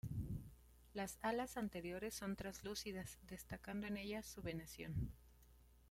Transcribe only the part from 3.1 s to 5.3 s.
destacando en ellas su venación.